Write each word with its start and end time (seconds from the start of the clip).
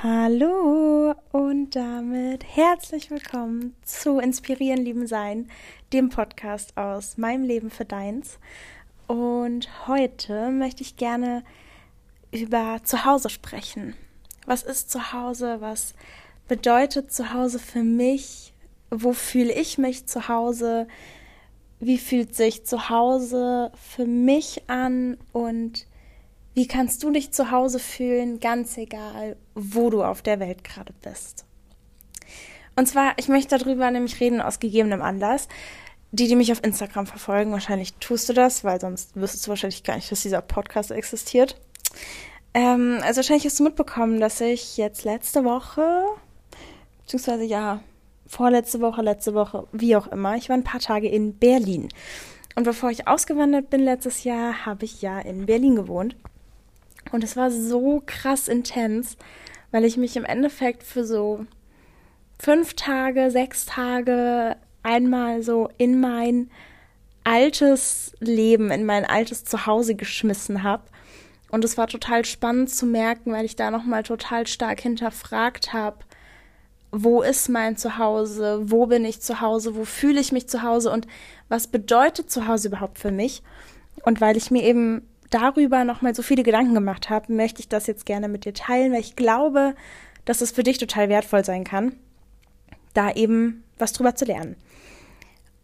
Hallo 0.00 1.12
und 1.32 1.74
damit 1.74 2.44
herzlich 2.44 3.10
willkommen 3.10 3.74
zu 3.82 4.20
Inspirieren, 4.20 4.84
Lieben 4.84 5.08
Sein, 5.08 5.50
dem 5.92 6.08
Podcast 6.08 6.76
aus 6.76 7.18
meinem 7.18 7.42
Leben 7.42 7.68
für 7.68 7.84
deins. 7.84 8.38
Und 9.08 9.88
heute 9.88 10.50
möchte 10.50 10.84
ich 10.84 10.96
gerne 10.96 11.42
über 12.30 12.78
Zuhause 12.84 13.28
sprechen. 13.28 13.96
Was 14.46 14.62
ist 14.62 14.88
Zuhause? 14.88 15.56
Was 15.60 15.94
bedeutet 16.46 17.12
Zuhause 17.12 17.58
für 17.58 17.82
mich? 17.82 18.54
Wo 18.90 19.12
fühle 19.12 19.52
ich 19.52 19.78
mich 19.78 20.06
zu 20.06 20.28
Hause? 20.28 20.86
Wie 21.80 21.98
fühlt 21.98 22.36
sich 22.36 22.64
Zuhause 22.64 23.72
für 23.74 24.06
mich 24.06 24.62
an? 24.70 25.18
Und 25.32 25.88
wie 26.58 26.66
kannst 26.66 27.04
du 27.04 27.12
dich 27.12 27.30
zu 27.30 27.52
Hause 27.52 27.78
fühlen, 27.78 28.40
ganz 28.40 28.76
egal, 28.78 29.36
wo 29.54 29.90
du 29.90 30.02
auf 30.02 30.22
der 30.22 30.40
Welt 30.40 30.64
gerade 30.64 30.92
bist? 31.02 31.44
Und 32.74 32.88
zwar, 32.88 33.12
ich 33.16 33.28
möchte 33.28 33.56
darüber 33.56 33.88
nämlich 33.92 34.18
reden 34.18 34.40
aus 34.40 34.58
gegebenem 34.58 35.00
Anlass. 35.00 35.46
Die, 36.10 36.26
die 36.26 36.34
mich 36.34 36.50
auf 36.50 36.64
Instagram 36.64 37.06
verfolgen, 37.06 37.52
wahrscheinlich 37.52 37.94
tust 38.00 38.28
du 38.28 38.32
das, 38.32 38.64
weil 38.64 38.80
sonst 38.80 39.14
wüsstest 39.14 39.46
du 39.46 39.50
wahrscheinlich 39.50 39.84
gar 39.84 39.94
nicht, 39.94 40.10
dass 40.10 40.22
dieser 40.22 40.40
Podcast 40.42 40.90
existiert. 40.90 41.60
Ähm, 42.54 42.98
also 43.02 43.18
wahrscheinlich 43.18 43.44
hast 43.44 43.60
du 43.60 43.62
mitbekommen, 43.62 44.18
dass 44.18 44.40
ich 44.40 44.76
jetzt 44.76 45.04
letzte 45.04 45.44
Woche, 45.44 46.06
beziehungsweise 47.02 47.44
ja, 47.44 47.84
vorletzte 48.26 48.80
Woche, 48.80 49.02
letzte 49.02 49.32
Woche, 49.32 49.68
wie 49.70 49.94
auch 49.94 50.08
immer, 50.08 50.34
ich 50.34 50.48
war 50.48 50.56
ein 50.56 50.64
paar 50.64 50.80
Tage 50.80 51.06
in 51.06 51.38
Berlin. 51.38 51.88
Und 52.56 52.64
bevor 52.64 52.90
ich 52.90 53.06
ausgewandert 53.06 53.70
bin 53.70 53.84
letztes 53.84 54.24
Jahr, 54.24 54.66
habe 54.66 54.86
ich 54.86 55.02
ja 55.02 55.20
in 55.20 55.46
Berlin 55.46 55.76
gewohnt. 55.76 56.16
Und 57.12 57.24
es 57.24 57.36
war 57.36 57.50
so 57.50 58.02
krass 58.04 58.48
intens, 58.48 59.16
weil 59.70 59.84
ich 59.84 59.96
mich 59.96 60.16
im 60.16 60.24
Endeffekt 60.24 60.82
für 60.82 61.04
so 61.04 61.46
fünf 62.38 62.74
Tage, 62.74 63.30
sechs 63.30 63.66
Tage 63.66 64.56
einmal 64.82 65.42
so 65.42 65.68
in 65.78 66.00
mein 66.00 66.50
altes 67.24 68.12
Leben, 68.20 68.70
in 68.70 68.86
mein 68.86 69.04
altes 69.04 69.44
Zuhause 69.44 69.94
geschmissen 69.94 70.62
habe. 70.62 70.84
Und 71.50 71.64
es 71.64 71.76
war 71.76 71.86
total 71.86 72.24
spannend 72.24 72.70
zu 72.70 72.86
merken, 72.86 73.32
weil 73.32 73.44
ich 73.44 73.56
da 73.56 73.70
nochmal 73.70 74.02
total 74.02 74.46
stark 74.46 74.80
hinterfragt 74.80 75.72
habe, 75.72 75.98
wo 76.90 77.22
ist 77.22 77.48
mein 77.48 77.76
Zuhause, 77.76 78.70
wo 78.70 78.86
bin 78.86 79.04
ich 79.04 79.20
zu 79.20 79.40
Hause, 79.40 79.74
wo 79.74 79.84
fühle 79.84 80.20
ich 80.20 80.32
mich 80.32 80.48
zu 80.48 80.62
Hause 80.62 80.90
und 80.90 81.06
was 81.48 81.66
bedeutet 81.66 82.30
Zuhause 82.30 82.68
überhaupt 82.68 82.98
für 82.98 83.10
mich. 83.10 83.42
Und 84.04 84.20
weil 84.20 84.36
ich 84.36 84.50
mir 84.50 84.62
eben 84.62 85.06
darüber 85.30 85.84
nochmal 85.84 86.14
so 86.14 86.22
viele 86.22 86.42
Gedanken 86.42 86.74
gemacht 86.74 87.10
habe, 87.10 87.32
möchte 87.32 87.60
ich 87.60 87.68
das 87.68 87.86
jetzt 87.86 88.06
gerne 88.06 88.28
mit 88.28 88.44
dir 88.44 88.54
teilen, 88.54 88.92
weil 88.92 89.00
ich 89.00 89.16
glaube, 89.16 89.74
dass 90.24 90.40
es 90.40 90.50
für 90.50 90.62
dich 90.62 90.78
total 90.78 91.08
wertvoll 91.08 91.44
sein 91.44 91.64
kann, 91.64 91.94
da 92.94 93.12
eben 93.12 93.64
was 93.78 93.92
drüber 93.92 94.14
zu 94.14 94.24
lernen. 94.24 94.56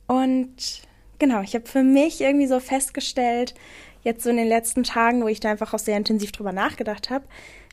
Und 0.07 0.83
genau, 1.19 1.41
ich 1.43 1.55
habe 1.55 1.67
für 1.67 1.83
mich 1.83 2.21
irgendwie 2.21 2.47
so 2.47 2.61
festgestellt, 2.61 3.55
jetzt 4.03 4.23
so 4.23 4.31
in 4.31 4.37
den 4.37 4.49
letzten 4.49 4.85
Tagen, 4.85 5.23
wo 5.23 5.29
ich 5.29 5.41
da 5.41 5.51
einfach 5.51 5.73
auch 5.73 5.79
sehr 5.79 5.97
intensiv 5.97 6.33
drüber 6.33 6.53
nachgedacht 6.53 7.11
habe, 7.11 7.25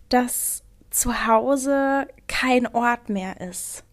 dass 0.10 0.64
zu 0.90 1.28
Hause 1.28 2.08
kein 2.28 2.68
Ort 2.68 3.10
mehr 3.10 3.40
ist. 3.42 3.84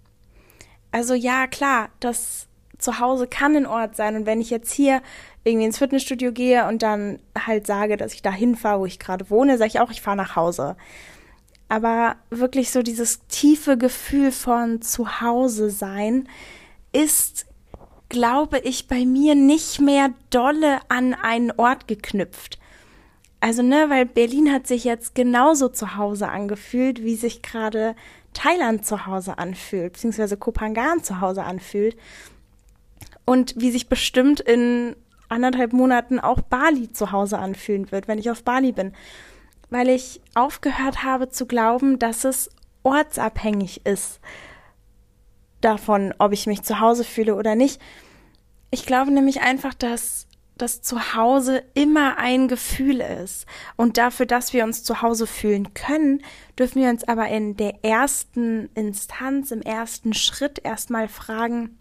Also 0.91 1.14
ja, 1.14 1.46
klar, 1.46 1.91
das 2.00 2.48
zu 2.79 3.01
Hause 3.01 3.27
kann 3.27 3.57
ein 3.57 3.67
Ort 3.67 3.97
sein. 3.97 4.17
Und 4.17 4.27
wenn 4.27 4.41
ich 4.41 4.51
jetzt 4.51 4.73
hier 4.73 5.03
irgendwie 5.45 5.67
ins 5.67 5.79
Fitnessstudio 5.79 6.33
gehe 6.33 6.67
und 6.67 6.83
dann 6.83 7.19
halt 7.39 7.67
sage, 7.67 7.97
dass 7.97 8.15
ich 8.15 8.23
da 8.23 8.31
hinfahre, 8.31 8.81
wo 8.81 8.87
ich 8.87 8.98
gerade 8.98 9.31
wohne, 9.31 9.59
sage 9.59 9.69
ich 9.69 9.81
auch, 9.81 9.91
ich 9.91 10.01
fahre 10.03 10.17
nach 10.17 10.37
Hause. 10.37 10.77
Aber 11.69 12.17
wirklich 12.31 12.71
so 12.71 12.83
dieses 12.83 13.27
tiefe 13.27 13.77
Gefühl 13.77 14.33
von 14.33 14.81
Zuhause 14.81 15.71
sein 15.71 16.29
ist, 16.93 17.47
glaube 18.09 18.59
ich, 18.61 18.89
bei 18.89 19.05
mir 19.05 19.34
nicht 19.34 19.81
mehr 19.81 20.11
dolle 20.31 20.78
an 20.88 21.15
einen 21.15 21.50
Ort 21.53 21.87
geknüpft. 21.87 22.59
Also, 23.41 23.62
ne, 23.62 23.87
weil 23.88 24.06
Berlin 24.06 24.53
hat 24.53 24.67
sich 24.67 24.84
jetzt 24.84 25.15
genauso 25.15 25.69
zu 25.69 25.97
Hause 25.97 26.28
angefühlt, 26.28 27.05
wie 27.05 27.15
sich 27.15 27.43
gerade 27.43 27.94
Thailand 28.33 28.84
zu 28.84 29.06
Hause 29.06 29.38
anfühlt, 29.38 29.93
beziehungsweise 29.93 30.37
Kopangan 30.37 31.05
zu 31.05 31.21
Hause 31.21 31.44
anfühlt. 31.44 31.97
Und 33.28 33.56
wie 33.59 33.71
sich 33.71 33.91
bestimmt 33.91 34.41
in 34.41 34.97
anderthalb 35.28 35.75
Monaten 35.75 36.19
auch 36.19 36.41
Bali 36.41 36.91
zu 36.94 37.12
Hause 37.12 37.39
anfühlen 37.39 37.93
wird, 37.93 38.09
wenn 38.09 38.19
ich 38.19 38.31
auf 38.31 38.43
Bali 38.43 38.72
bin. 38.72 38.94
Weil 39.69 39.91
ich 39.91 40.22
aufgehört 40.34 41.05
habe 41.05 41.28
zu 41.28 41.44
glauben, 41.44 41.99
dass 41.99 42.25
es 42.25 42.49
ortsabhängig 42.84 43.84
ist 43.84 44.21
davon, 45.61 46.15
ob 46.19 46.33
ich 46.33 46.47
mich 46.47 46.62
zu 46.62 46.81
Hause 46.81 47.05
fühle 47.05 47.34
oder 47.34 47.55
nicht. 47.55 47.83
Ich 48.71 48.87
glaube 48.87 49.11
nämlich 49.11 49.43
einfach, 49.43 49.75
dass 49.75 50.27
das 50.56 50.81
Zuhause 50.81 51.62
immer 51.75 52.17
ein 52.17 52.49
Gefühl 52.49 53.03
ist. 53.03 53.44
Und 53.77 53.99
dafür, 53.99 54.25
dass 54.25 54.55
wir 54.55 54.65
uns 54.65 54.84
zu 54.84 55.03
Hause 55.03 55.27
fühlen 55.27 55.75
können, 55.75 56.22
dürfen 56.59 56.81
wir 56.81 56.88
uns 56.88 57.06
aber 57.06 57.28
in 57.28 57.59
der 57.59 57.84
ersten 57.84 58.71
Instanz, 58.75 59.50
im 59.50 59.61
ersten 59.61 60.15
Schritt 60.15 60.61
erstmal 60.65 61.09
fragen, 61.09 61.78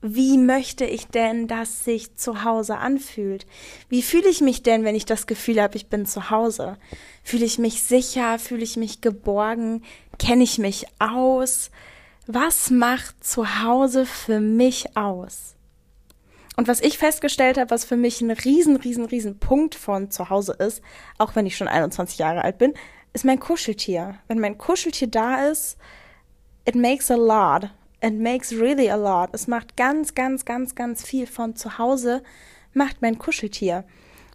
wie 0.00 0.38
möchte 0.38 0.84
ich 0.84 1.08
denn, 1.08 1.48
dass 1.48 1.84
sich 1.84 2.14
zu 2.14 2.44
Hause 2.44 2.76
anfühlt? 2.76 3.46
Wie 3.88 4.02
fühle 4.02 4.28
ich 4.28 4.40
mich 4.40 4.62
denn, 4.62 4.84
wenn 4.84 4.94
ich 4.94 5.06
das 5.06 5.26
Gefühl 5.26 5.60
habe, 5.60 5.76
ich 5.76 5.88
bin 5.88 6.06
zu 6.06 6.30
Hause? 6.30 6.76
Fühle 7.24 7.44
ich 7.44 7.58
mich 7.58 7.82
sicher? 7.82 8.38
Fühle 8.38 8.62
ich 8.62 8.76
mich 8.76 9.00
geborgen? 9.00 9.82
Kenne 10.18 10.44
ich 10.44 10.58
mich 10.58 10.86
aus? 11.00 11.70
Was 12.26 12.70
macht 12.70 13.24
zu 13.24 13.62
Hause 13.62 14.06
für 14.06 14.38
mich 14.38 14.96
aus? 14.96 15.56
Und 16.56 16.68
was 16.68 16.80
ich 16.80 16.98
festgestellt 16.98 17.58
habe, 17.58 17.70
was 17.70 17.84
für 17.84 17.96
mich 17.96 18.20
ein 18.20 18.30
riesen, 18.30 18.76
riesen, 18.76 19.04
riesen 19.04 19.38
Punkt 19.38 19.74
von 19.74 20.10
zu 20.10 20.30
Hause 20.30 20.52
ist, 20.58 20.82
auch 21.16 21.34
wenn 21.34 21.46
ich 21.46 21.56
schon 21.56 21.68
21 21.68 22.18
Jahre 22.18 22.42
alt 22.42 22.58
bin, 22.58 22.74
ist 23.12 23.24
mein 23.24 23.40
Kuscheltier. 23.40 24.16
Wenn 24.28 24.38
mein 24.38 24.58
Kuscheltier 24.58 25.08
da 25.08 25.48
ist, 25.48 25.76
it 26.66 26.74
makes 26.76 27.10
a 27.10 27.16
lot 27.16 27.70
and 28.00 28.20
makes 28.20 28.52
really 28.52 28.90
a 28.90 28.96
lot. 28.96 29.30
Es 29.32 29.46
macht 29.46 29.76
ganz, 29.76 30.14
ganz, 30.14 30.44
ganz, 30.44 30.74
ganz 30.74 31.04
viel 31.04 31.26
von 31.26 31.56
zu 31.56 31.78
Hause, 31.78 32.22
macht 32.72 33.02
mein 33.02 33.18
Kuscheltier, 33.18 33.84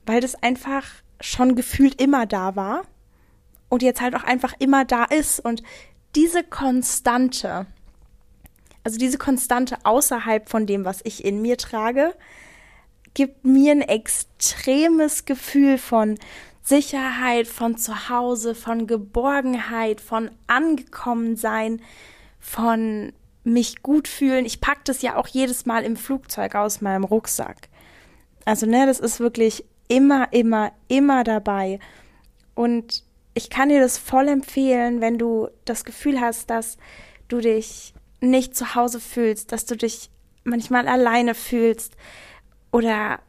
weil 0.06 0.22
das 0.22 0.36
einfach 0.36 0.86
schon 1.22 1.56
gefühlt 1.56 2.02
immer 2.02 2.26
da 2.26 2.56
war 2.56 2.84
und 3.70 3.82
jetzt 3.82 4.02
halt 4.02 4.16
auch 4.16 4.24
einfach 4.24 4.54
immer 4.60 4.86
da 4.86 5.06
ist 5.06 5.40
und 5.40 5.64
diese 6.16 6.44
Konstante, 6.44 7.66
also 8.84 8.98
diese 8.98 9.18
Konstante 9.18 9.78
außerhalb 9.84 10.50
von 10.50 10.68
dem, 10.68 10.86
was 10.86 11.00
ich 11.04 11.24
in 11.24 11.42
mir 11.42 11.58
trage, 11.58 12.14
gibt 13.14 13.46
mir 13.46 13.72
ein 13.72 13.82
extremes 13.82 15.26
Gefühl 15.26 15.78
von 15.78 16.18
Sicherheit, 16.62 17.48
von 17.48 17.78
Zuhause, 17.78 18.56
von 18.56 18.88
Geborgenheit, 18.88 20.02
von 20.02 20.32
Angekommensein, 20.48 21.82
von 22.40 23.14
mich 23.44 23.82
gut 23.82 24.08
fühlen. 24.08 24.46
Ich 24.46 24.62
packe 24.62 24.82
das 24.86 25.02
ja 25.02 25.16
auch 25.16 25.28
jedes 25.28 25.66
Mal 25.66 25.84
im 25.84 25.98
Flugzeug 25.98 26.56
aus 26.56 26.82
meinem 26.82 27.04
Rucksack. 27.04 27.70
Also, 28.46 28.66
ne, 28.66 28.86
das 28.86 29.00
ist 29.00 29.20
wirklich 29.20 29.66
immer, 29.88 30.32
immer, 30.32 30.72
immer 30.88 31.24
dabei. 31.24 31.80
Und 32.56 33.04
ich 33.34 33.50
kann 33.50 33.70
dir 33.70 33.82
das 33.82 33.98
voll 33.98 34.28
empfehlen, 34.28 35.02
wenn 35.02 35.18
du 35.18 35.50
das 35.66 35.86
Gefühl 35.86 36.22
hast, 36.22 36.50
dass 36.50 36.78
du 37.28 37.40
dich 37.40 37.94
nicht 38.22 38.56
zu 38.56 38.76
Hause 38.76 39.00
fühlst, 39.00 39.52
dass 39.52 39.66
du 39.66 39.76
dich 39.76 40.10
manchmal 40.44 40.88
alleine 40.88 41.36
fühlst 41.36 41.96
oder 42.72 43.20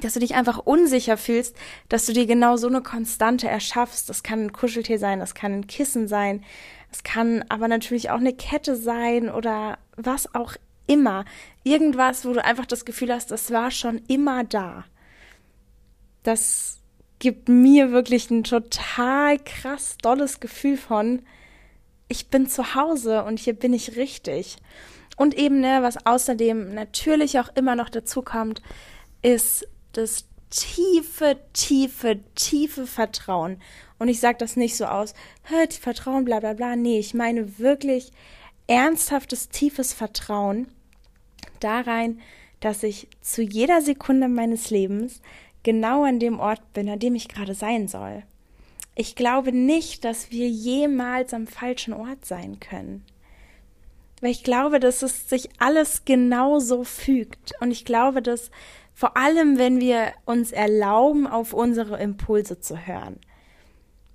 dass 0.00 0.14
du 0.14 0.20
dich 0.20 0.34
einfach 0.34 0.58
unsicher 0.58 1.16
fühlst, 1.16 1.56
dass 1.88 2.06
du 2.06 2.12
dir 2.12 2.26
genau 2.26 2.56
so 2.56 2.66
eine 2.66 2.82
Konstante 2.82 3.48
erschaffst. 3.48 4.08
Das 4.08 4.22
kann 4.22 4.46
ein 4.46 4.52
Kuscheltier 4.52 4.98
sein, 4.98 5.20
das 5.20 5.34
kann 5.34 5.52
ein 5.52 5.66
Kissen 5.66 6.06
sein, 6.08 6.44
es 6.92 7.02
kann 7.02 7.44
aber 7.48 7.68
natürlich 7.68 8.10
auch 8.10 8.18
eine 8.18 8.34
Kette 8.34 8.76
sein 8.76 9.30
oder 9.30 9.78
was 9.96 10.34
auch 10.34 10.54
immer. 10.86 11.24
Irgendwas, 11.64 12.24
wo 12.24 12.32
du 12.32 12.44
einfach 12.44 12.66
das 12.66 12.84
Gefühl 12.84 13.12
hast, 13.12 13.30
das 13.30 13.50
war 13.50 13.70
schon 13.70 14.02
immer 14.08 14.44
da. 14.44 14.84
Das 16.22 16.80
gibt 17.18 17.48
mir 17.48 17.92
wirklich 17.92 18.30
ein 18.30 18.44
total 18.44 19.38
krass 19.38 19.96
dolles 20.02 20.40
Gefühl 20.40 20.76
von, 20.76 21.22
ich 22.08 22.28
bin 22.28 22.48
zu 22.48 22.74
Hause 22.74 23.24
und 23.24 23.38
hier 23.38 23.54
bin 23.54 23.72
ich 23.72 23.96
richtig. 23.96 24.56
Und 25.16 25.34
eben, 25.34 25.60
ne, 25.60 25.78
was 25.80 26.06
außerdem 26.06 26.74
natürlich 26.74 27.40
auch 27.40 27.48
immer 27.54 27.74
noch 27.74 27.88
dazu 27.88 28.22
kommt, 28.22 28.62
ist 29.22 29.66
das 29.96 30.26
tiefe, 30.50 31.38
tiefe, 31.52 32.20
tiefe 32.34 32.86
Vertrauen. 32.86 33.60
Und 33.98 34.08
ich 34.08 34.20
sage 34.20 34.38
das 34.38 34.56
nicht 34.56 34.76
so 34.76 34.84
aus, 34.86 35.14
hört 35.42 35.74
Vertrauen, 35.74 36.24
bla 36.24 36.40
bla 36.40 36.52
bla. 36.52 36.76
Nee, 36.76 36.98
ich 36.98 37.14
meine 37.14 37.58
wirklich 37.58 38.12
ernsthaftes, 38.66 39.48
tiefes 39.48 39.92
Vertrauen 39.92 40.68
da 41.60 41.82
dass 42.60 42.82
ich 42.82 43.08
zu 43.20 43.42
jeder 43.42 43.80
Sekunde 43.80 44.28
meines 44.28 44.70
Lebens 44.70 45.20
genau 45.62 46.04
an 46.04 46.18
dem 46.18 46.38
Ort 46.40 46.72
bin, 46.72 46.88
an 46.88 46.98
dem 46.98 47.14
ich 47.14 47.28
gerade 47.28 47.54
sein 47.54 47.88
soll. 47.88 48.22
ich 48.94 49.14
glaube 49.14 49.52
nicht, 49.52 50.04
dass 50.04 50.30
wir 50.30 50.48
jemals 50.48 51.34
am 51.34 51.46
falschen 51.46 51.92
Ort 51.92 52.24
sein 52.24 52.60
können. 52.60 53.04
Weil 54.22 54.30
ich 54.30 54.42
glaube, 54.42 54.80
dass 54.80 55.02
es 55.02 55.28
sich 55.28 55.50
alles 55.58 56.06
genauso 56.06 56.82
fügt. 56.84 57.52
Und 57.60 57.70
ich 57.70 57.84
glaube, 57.84 58.22
dass 58.22 58.50
vor 58.98 59.14
allem, 59.18 59.58
wenn 59.58 59.78
wir 59.78 60.14
uns 60.24 60.52
erlauben, 60.52 61.26
auf 61.26 61.52
unsere 61.52 61.98
Impulse 61.98 62.60
zu 62.60 62.86
hören. 62.86 63.20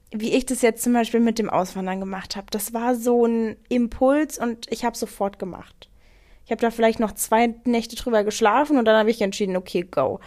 Wie 0.09 0.33
ich 0.33 0.47
das 0.47 0.63
jetzt 0.63 0.81
zum 0.81 0.93
Beispiel 0.93 1.19
mit 1.19 1.37
dem 1.37 1.51
Auswandern 1.51 1.99
gemacht 1.99 2.35
habe. 2.35 2.47
Das 2.49 2.73
war 2.73 2.95
so 2.95 3.27
ein 3.27 3.57
Impuls 3.69 4.39
und 4.39 4.65
ich 4.71 4.83
habe 4.83 4.97
sofort 4.97 5.37
gemacht. 5.37 5.87
Ich 6.45 6.51
habe 6.51 6.61
da 6.61 6.71
vielleicht 6.71 6.99
noch 6.99 7.11
zwei 7.11 7.53
Nächte 7.63 7.95
drüber 7.95 8.23
geschlafen 8.23 8.79
und 8.79 8.85
dann 8.85 8.97
habe 8.97 9.11
ich 9.11 9.21
entschieden, 9.21 9.55
okay, 9.55 9.83
go. 9.83 10.19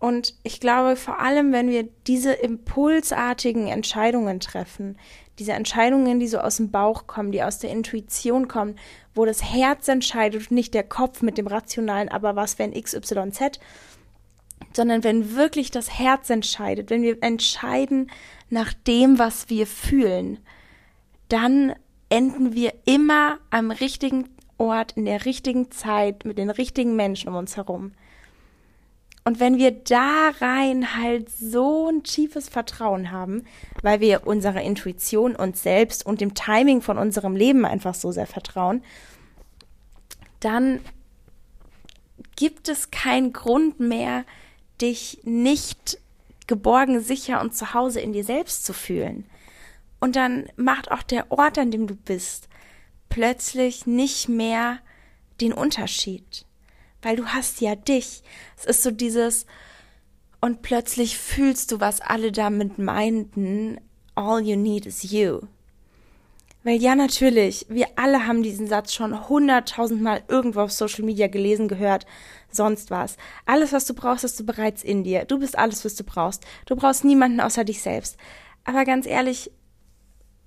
Und 0.00 0.34
ich 0.42 0.60
glaube, 0.60 0.96
vor 0.96 1.18
allem, 1.20 1.52
wenn 1.52 1.70
wir 1.70 1.88
diese 2.06 2.32
impulsartigen 2.32 3.66
Entscheidungen 3.66 4.38
treffen, 4.38 4.96
diese 5.38 5.52
Entscheidungen, 5.52 6.20
die 6.20 6.28
so 6.28 6.38
aus 6.38 6.56
dem 6.56 6.70
Bauch 6.70 7.06
kommen, 7.06 7.32
die 7.32 7.42
aus 7.42 7.58
der 7.58 7.70
Intuition 7.70 8.48
kommen, 8.48 8.76
wo 9.14 9.24
das 9.24 9.42
Herz 9.42 9.88
entscheidet 9.88 10.50
nicht 10.50 10.74
der 10.74 10.84
Kopf 10.84 11.22
mit 11.22 11.38
dem 11.38 11.46
rationalen, 11.46 12.08
aber 12.08 12.36
was 12.36 12.58
wenn 12.58 12.72
XYZ, 12.72 13.58
sondern 14.72 15.04
wenn 15.04 15.34
wirklich 15.34 15.70
das 15.70 15.98
Herz 15.98 16.30
entscheidet, 16.30 16.90
wenn 16.90 17.02
wir 17.02 17.22
entscheiden 17.22 18.10
nach 18.50 18.72
dem, 18.72 19.18
was 19.18 19.48
wir 19.48 19.66
fühlen, 19.66 20.38
dann 21.28 21.74
enden 22.08 22.54
wir 22.54 22.72
immer 22.84 23.38
am 23.50 23.70
richtigen 23.70 24.28
Ort, 24.56 24.92
in 24.92 25.04
der 25.04 25.24
richtigen 25.24 25.70
Zeit, 25.70 26.24
mit 26.24 26.38
den 26.38 26.50
richtigen 26.50 26.96
Menschen 26.96 27.28
um 27.28 27.36
uns 27.36 27.56
herum. 27.56 27.92
Und 29.28 29.40
wenn 29.40 29.58
wir 29.58 29.72
da 29.72 30.30
rein 30.40 30.96
halt 30.96 31.28
so 31.28 31.90
ein 31.90 32.02
tiefes 32.02 32.48
Vertrauen 32.48 33.10
haben, 33.10 33.44
weil 33.82 34.00
wir 34.00 34.26
unserer 34.26 34.62
Intuition, 34.62 35.36
uns 35.36 35.62
selbst 35.62 36.06
und 36.06 36.22
dem 36.22 36.32
Timing 36.32 36.80
von 36.80 36.96
unserem 36.96 37.36
Leben 37.36 37.66
einfach 37.66 37.92
so 37.94 38.10
sehr 38.10 38.26
vertrauen, 38.26 38.82
dann 40.40 40.80
gibt 42.36 42.70
es 42.70 42.90
keinen 42.90 43.34
Grund 43.34 43.80
mehr, 43.80 44.24
dich 44.80 45.20
nicht 45.24 45.98
geborgen, 46.46 46.98
sicher 47.00 47.42
und 47.42 47.54
zu 47.54 47.74
Hause 47.74 48.00
in 48.00 48.14
dir 48.14 48.24
selbst 48.24 48.64
zu 48.64 48.72
fühlen. 48.72 49.26
Und 50.00 50.16
dann 50.16 50.48
macht 50.56 50.90
auch 50.90 51.02
der 51.02 51.30
Ort, 51.30 51.58
an 51.58 51.70
dem 51.70 51.86
du 51.86 51.96
bist, 51.96 52.48
plötzlich 53.10 53.86
nicht 53.86 54.30
mehr 54.30 54.78
den 55.42 55.52
Unterschied 55.52 56.46
weil 57.02 57.16
du 57.16 57.26
hast 57.26 57.60
ja 57.60 57.74
dich. 57.74 58.22
Es 58.56 58.64
ist 58.64 58.82
so 58.82 58.90
dieses, 58.90 59.46
und 60.40 60.62
plötzlich 60.62 61.18
fühlst 61.18 61.72
du, 61.72 61.80
was 61.80 62.00
alle 62.00 62.32
damit 62.32 62.78
meinten, 62.78 63.80
all 64.14 64.40
you 64.40 64.56
need 64.56 64.86
is 64.86 65.10
you. 65.10 65.40
Weil 66.64 66.82
ja, 66.82 66.94
natürlich, 66.94 67.66
wir 67.68 67.86
alle 67.96 68.26
haben 68.26 68.42
diesen 68.42 68.66
Satz 68.66 68.92
schon 68.92 69.28
hunderttausendmal 69.28 70.22
irgendwo 70.28 70.60
auf 70.60 70.72
Social 70.72 71.04
Media 71.04 71.28
gelesen, 71.28 71.68
gehört, 71.68 72.04
sonst 72.50 72.90
was. 72.90 73.16
Alles, 73.46 73.72
was 73.72 73.86
du 73.86 73.94
brauchst, 73.94 74.24
hast 74.24 74.38
du 74.40 74.44
bereits 74.44 74.82
in 74.82 75.04
dir. 75.04 75.24
Du 75.24 75.38
bist 75.38 75.56
alles, 75.56 75.84
was 75.84 75.94
du 75.94 76.04
brauchst. 76.04 76.44
Du 76.66 76.76
brauchst 76.76 77.04
niemanden 77.04 77.40
außer 77.40 77.64
dich 77.64 77.80
selbst. 77.80 78.16
Aber 78.64 78.84
ganz 78.84 79.06
ehrlich, 79.06 79.50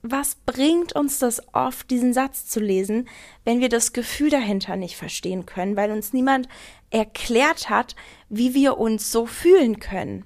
was 0.04 0.36
bringt 0.36 0.94
uns 0.94 1.20
das 1.20 1.42
oft, 1.54 1.90
diesen 1.92 2.14
Satz 2.14 2.48
zu 2.48 2.60
lesen, 2.60 3.08
wenn 3.46 3.60
wir 3.60 3.70
das 3.70 3.94
Gefühl 3.94 4.30
dahinter 4.30 4.76
nicht 4.76 4.96
verstehen 4.96 5.46
können, 5.46 5.76
weil 5.76 5.92
uns 5.92 6.14
niemand 6.14 6.50
erklärt 6.90 7.70
hat, 7.70 7.96
wie 8.30 8.54
wir 8.54 8.78
uns 8.78 9.12
so 9.12 9.26
fühlen 9.26 9.80
können. 9.80 10.26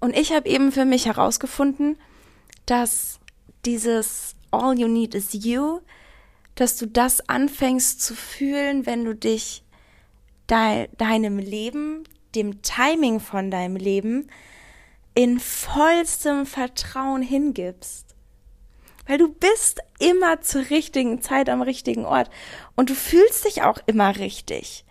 Und 0.00 0.16
ich 0.16 0.32
habe 0.32 0.48
eben 0.48 0.72
für 0.72 0.84
mich 0.84 1.06
herausgefunden, 1.06 1.98
dass 2.66 3.20
dieses 3.64 4.34
All 4.50 4.78
you 4.78 4.88
need 4.88 5.14
is 5.14 5.32
you, 5.32 5.80
dass 6.54 6.76
du 6.76 6.86
das 6.86 7.28
anfängst 7.28 8.00
zu 8.00 8.14
fühlen, 8.14 8.86
wenn 8.86 9.04
du 9.04 9.14
dich 9.14 9.64
de 10.50 10.88
deinem 10.96 11.38
Leben, 11.38 12.04
dem 12.34 12.62
Timing 12.62 13.20
von 13.20 13.50
deinem 13.50 13.76
Leben 13.76 14.28
in 15.14 15.38
vollstem 15.40 16.46
Vertrauen 16.46 17.22
hingibst. 17.22 18.03
Weil 19.06 19.18
du 19.18 19.28
bist 19.28 19.80
immer 19.98 20.40
zur 20.40 20.70
richtigen 20.70 21.20
Zeit 21.20 21.48
am 21.48 21.62
richtigen 21.62 22.04
Ort 22.04 22.30
und 22.74 22.90
du 22.90 22.94
fühlst 22.94 23.44
dich 23.44 23.62
auch 23.62 23.78
immer 23.86 24.16
richtig. 24.16 24.84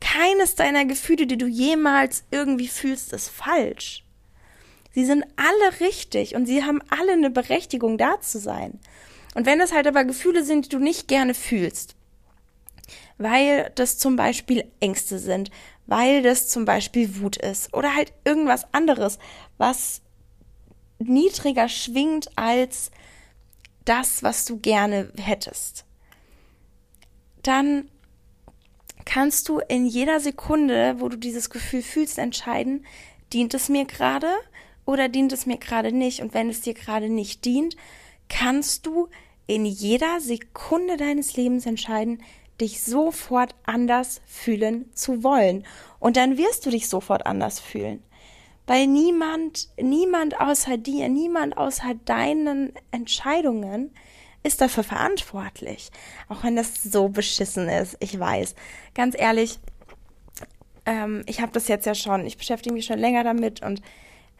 Keines 0.00 0.54
deiner 0.54 0.84
Gefühle, 0.84 1.26
die 1.26 1.38
du 1.38 1.46
jemals 1.46 2.24
irgendwie 2.30 2.68
fühlst, 2.68 3.12
ist 3.12 3.28
falsch. 3.28 4.04
Sie 4.92 5.04
sind 5.04 5.24
alle 5.36 5.80
richtig 5.80 6.34
und 6.34 6.46
sie 6.46 6.64
haben 6.64 6.80
alle 6.88 7.12
eine 7.12 7.30
Berechtigung 7.30 7.98
da 7.98 8.20
zu 8.20 8.38
sein. 8.38 8.80
Und 9.34 9.46
wenn 9.46 9.60
es 9.60 9.72
halt 9.72 9.86
aber 9.86 10.04
Gefühle 10.04 10.42
sind, 10.44 10.66
die 10.66 10.68
du 10.70 10.78
nicht 10.78 11.08
gerne 11.08 11.34
fühlst, 11.34 11.94
weil 13.18 13.70
das 13.74 13.98
zum 13.98 14.16
Beispiel 14.16 14.64
Ängste 14.80 15.18
sind, 15.18 15.50
weil 15.86 16.22
das 16.22 16.48
zum 16.48 16.64
Beispiel 16.64 17.20
Wut 17.20 17.36
ist 17.36 17.74
oder 17.74 17.94
halt 17.94 18.12
irgendwas 18.24 18.72
anderes, 18.72 19.18
was 19.56 20.02
niedriger 20.98 21.68
schwingt 21.68 22.30
als 22.36 22.90
das, 23.88 24.22
was 24.22 24.44
du 24.44 24.58
gerne 24.58 25.12
hättest, 25.16 25.84
dann 27.42 27.88
kannst 29.04 29.48
du 29.48 29.58
in 29.60 29.86
jeder 29.86 30.20
Sekunde, 30.20 30.96
wo 30.98 31.08
du 31.08 31.16
dieses 31.16 31.48
Gefühl 31.50 31.82
fühlst, 31.82 32.18
entscheiden, 32.18 32.84
dient 33.32 33.54
es 33.54 33.68
mir 33.68 33.86
gerade 33.86 34.30
oder 34.84 35.08
dient 35.08 35.32
es 35.32 35.46
mir 35.46 35.56
gerade 35.56 35.92
nicht. 35.92 36.20
Und 36.20 36.34
wenn 36.34 36.50
es 36.50 36.60
dir 36.60 36.74
gerade 36.74 37.08
nicht 37.08 37.44
dient, 37.44 37.76
kannst 38.28 38.86
du 38.86 39.08
in 39.46 39.64
jeder 39.64 40.20
Sekunde 40.20 40.98
deines 40.98 41.36
Lebens 41.36 41.64
entscheiden, 41.64 42.22
dich 42.60 42.82
sofort 42.82 43.54
anders 43.64 44.20
fühlen 44.26 44.90
zu 44.94 45.22
wollen. 45.22 45.64
Und 46.00 46.16
dann 46.16 46.36
wirst 46.36 46.66
du 46.66 46.70
dich 46.70 46.88
sofort 46.88 47.24
anders 47.24 47.60
fühlen 47.60 48.02
weil 48.68 48.86
niemand, 48.86 49.68
niemand 49.80 50.38
außer 50.38 50.76
dir, 50.76 51.08
niemand 51.08 51.56
außer 51.56 51.94
deinen 52.04 52.74
Entscheidungen 52.90 53.92
ist 54.42 54.60
dafür 54.60 54.84
verantwortlich. 54.84 55.90
Auch 56.28 56.44
wenn 56.44 56.54
das 56.54 56.82
so 56.82 57.08
beschissen 57.08 57.68
ist, 57.70 57.96
ich 57.98 58.20
weiß. 58.20 58.54
Ganz 58.94 59.18
ehrlich, 59.18 59.58
ähm, 60.84 61.22
ich 61.24 61.40
habe 61.40 61.50
das 61.52 61.66
jetzt 61.68 61.86
ja 61.86 61.94
schon, 61.94 62.26
ich 62.26 62.36
beschäftige 62.36 62.74
mich 62.74 62.84
schon 62.84 62.98
länger 62.98 63.24
damit 63.24 63.62
und 63.62 63.80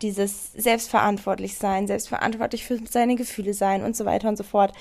dieses 0.03 0.53
selbstverantwortlich 0.53 1.57
sein, 1.57 1.87
selbstverantwortlich 1.87 2.67
für 2.67 2.79
seine 2.87 3.17
Gefühle 3.17 3.55
sein 3.55 3.83
und 3.83 3.97
so 3.97 4.05
weiter 4.05 4.29
und 4.29 4.37
so 4.37 4.45
fort. 4.45 4.75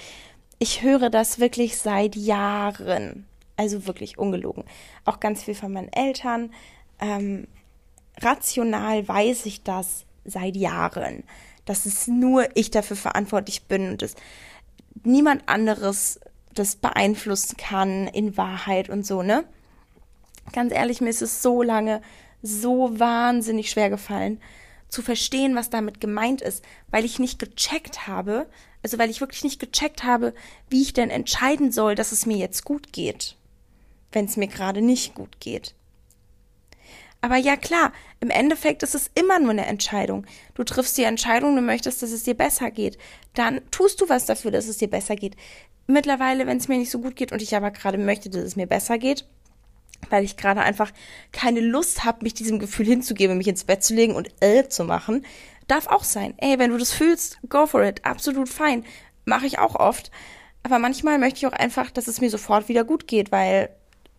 Ich 0.59 0.83
höre 0.83 1.09
das 1.09 1.39
wirklich 1.39 1.77
seit 1.77 2.17
Jahren. 2.17 3.25
Also 3.55 3.87
wirklich 3.87 4.17
ungelogen. 4.19 4.65
Auch 5.05 5.19
ganz 5.19 5.43
viel 5.43 5.55
von 5.55 5.71
meinen 5.71 5.91
Eltern. 5.91 6.51
Ähm, 6.99 7.47
rational 8.21 9.07
weiß 9.07 9.45
ich 9.45 9.63
das 9.63 10.05
seit 10.25 10.55
Jahren, 10.55 11.23
dass 11.65 11.85
es 11.85 12.07
nur 12.07 12.47
ich 12.55 12.71
dafür 12.71 12.97
verantwortlich 12.97 13.63
bin 13.63 13.91
und 13.91 14.01
dass 14.01 14.15
niemand 15.03 15.47
anderes 15.47 16.19
das 16.53 16.75
beeinflussen 16.75 17.57
kann 17.57 18.07
in 18.07 18.35
Wahrheit 18.37 18.89
und 18.89 19.05
so, 19.05 19.21
ne? 19.21 19.43
Ganz 20.53 20.73
ehrlich, 20.73 21.01
mir 21.01 21.09
ist 21.09 21.21
es 21.21 21.41
so 21.41 21.61
lange 21.61 22.01
so 22.41 22.99
wahnsinnig 22.99 23.69
schwer 23.69 23.89
gefallen, 23.89 24.39
zu 24.89 25.01
verstehen, 25.01 25.55
was 25.55 25.69
damit 25.69 25.99
gemeint 25.99 26.41
ist, 26.41 26.63
weil 26.89 27.03
ich 27.03 27.19
nicht 27.19 27.39
gecheckt 27.39 28.07
habe, 28.07 28.47
also 28.83 28.97
weil 28.97 29.09
ich 29.09 29.19
wirklich 29.19 29.43
nicht 29.43 29.59
gecheckt 29.59 30.03
habe, 30.03 30.33
wie 30.69 30.81
ich 30.81 30.93
denn 30.93 31.09
entscheiden 31.09 31.71
soll, 31.71 31.95
dass 31.95 32.11
es 32.11 32.25
mir 32.25 32.37
jetzt 32.37 32.63
gut 32.63 32.93
geht, 32.93 33.35
wenn 34.11 34.25
es 34.25 34.37
mir 34.37 34.47
gerade 34.47 34.81
nicht 34.81 35.13
gut 35.13 35.39
geht. 35.39 35.73
Aber 37.21 37.37
ja 37.37 37.55
klar, 37.55 37.91
im 38.19 38.29
Endeffekt 38.29 38.83
ist 38.83 38.95
es 38.95 39.09
immer 39.15 39.39
nur 39.39 39.51
eine 39.51 39.65
Entscheidung. 39.65 40.25
Du 40.53 40.63
triffst 40.63 40.97
die 40.97 41.03
Entscheidung, 41.03 41.55
du 41.55 41.61
möchtest, 41.61 42.01
dass 42.01 42.11
es 42.11 42.23
dir 42.23 42.35
besser 42.35 42.71
geht. 42.71 42.97
Dann 43.33 43.61
tust 43.71 44.01
du 44.01 44.09
was 44.09 44.25
dafür, 44.25 44.51
dass 44.51 44.67
es 44.67 44.77
dir 44.77 44.89
besser 44.89 45.15
geht. 45.15 45.35
Mittlerweile, 45.87 46.45
wenn 46.45 46.57
es 46.57 46.67
mir 46.67 46.77
nicht 46.77 46.91
so 46.91 46.99
gut 46.99 47.15
geht 47.15 47.31
und 47.31 47.41
ich 47.41 47.55
aber 47.55 47.71
gerade 47.71 47.97
möchte, 47.97 48.29
dass 48.29 48.43
es 48.43 48.55
mir 48.55 48.67
besser 48.67 48.97
geht, 48.97 49.25
weil 50.09 50.23
ich 50.23 50.37
gerade 50.37 50.61
einfach 50.61 50.91
keine 51.31 51.59
Lust 51.59 52.03
habe, 52.03 52.23
mich 52.23 52.33
diesem 52.33 52.59
Gefühl 52.59 52.85
hinzugeben, 52.85 53.37
mich 53.37 53.47
ins 53.47 53.63
Bett 53.63 53.83
zu 53.83 53.95
legen 53.95 54.15
und 54.15 54.29
äh 54.41 54.67
zu 54.67 54.83
machen, 54.83 55.25
darf 55.67 55.87
auch 55.87 56.03
sein. 56.03 56.33
Ey, 56.37 56.59
wenn 56.59 56.71
du 56.71 56.77
das 56.77 56.93
fühlst, 56.93 57.39
go 57.49 57.65
for 57.65 57.83
it. 57.83 58.05
Absolut 58.05 58.49
fein. 58.49 58.85
Mache 59.25 59.47
ich 59.47 59.59
auch 59.59 59.75
oft. 59.75 60.11
Aber 60.63 60.79
manchmal 60.79 61.17
möchte 61.19 61.37
ich 61.37 61.47
auch 61.47 61.57
einfach, 61.57 61.91
dass 61.91 62.07
es 62.07 62.21
mir 62.21 62.29
sofort 62.29 62.67
wieder 62.67 62.83
gut 62.83 63.07
geht, 63.07 63.31
weil 63.31 63.69